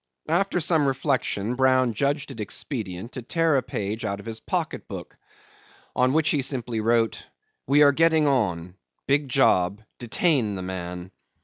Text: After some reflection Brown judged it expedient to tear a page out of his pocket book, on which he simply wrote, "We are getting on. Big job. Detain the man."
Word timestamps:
After 0.29 0.59
some 0.59 0.87
reflection 0.87 1.53
Brown 1.53 1.93
judged 1.93 2.31
it 2.31 2.39
expedient 2.39 3.11
to 3.11 3.21
tear 3.21 3.55
a 3.57 3.61
page 3.61 4.03
out 4.03 4.19
of 4.19 4.25
his 4.25 4.39
pocket 4.39 4.87
book, 4.87 5.15
on 5.95 6.11
which 6.13 6.31
he 6.31 6.41
simply 6.41 6.79
wrote, 6.81 7.23
"We 7.67 7.83
are 7.83 7.91
getting 7.91 8.25
on. 8.25 8.77
Big 9.05 9.29
job. 9.29 9.79
Detain 9.99 10.55
the 10.55 10.63
man." 10.63 11.11